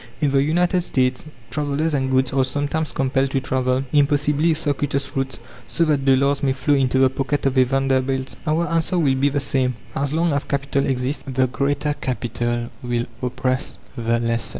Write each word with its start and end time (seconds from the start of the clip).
In 0.19 0.31
the 0.31 0.41
United 0.41 0.81
States 0.81 1.25
travellers 1.51 1.93
and 1.93 2.09
goods 2.09 2.33
are 2.33 2.43
sometimes 2.43 2.91
compelled 2.91 3.29
to 3.29 3.39
travel 3.39 3.83
impossibly 3.93 4.55
circuitous 4.55 5.15
routes 5.15 5.37
so 5.67 5.85
that 5.85 6.05
dollars 6.05 6.41
may 6.41 6.53
flow 6.53 6.73
into 6.73 6.97
the 6.97 7.07
pocket 7.11 7.45
of 7.45 7.55
a 7.55 7.65
Vanderbilt. 7.65 8.35
Our 8.47 8.67
answer 8.67 8.97
will 8.97 9.13
be 9.13 9.29
the 9.29 9.39
same: 9.39 9.75
As 9.95 10.11
long 10.11 10.33
as 10.33 10.43
Capital 10.43 10.87
exists, 10.87 11.23
the 11.27 11.45
Greater 11.45 11.93
Capital 11.93 12.71
will 12.81 13.05
oppress 13.21 13.77
the 13.95 14.19
lesser. 14.19 14.49